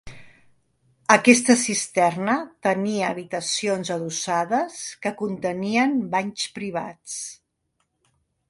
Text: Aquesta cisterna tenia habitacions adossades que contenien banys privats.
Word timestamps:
Aquesta 1.15 1.55
cisterna 1.63 2.37
tenia 2.69 3.11
habitacions 3.15 3.93
adossades 3.99 4.81
que 5.05 5.15
contenien 5.23 5.97
banys 6.17 6.49
privats. 6.61 7.21